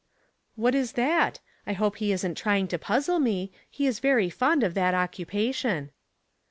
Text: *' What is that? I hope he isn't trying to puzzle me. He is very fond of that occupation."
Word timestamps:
*' 0.31 0.55
What 0.63 0.73
is 0.73 0.93
that? 0.93 1.41
I 1.67 1.73
hope 1.73 1.97
he 1.97 2.11
isn't 2.11 2.33
trying 2.33 2.67
to 2.69 2.79
puzzle 2.79 3.19
me. 3.19 3.51
He 3.69 3.85
is 3.85 3.99
very 3.99 4.31
fond 4.31 4.63
of 4.63 4.73
that 4.73 4.95
occupation." 4.95 5.91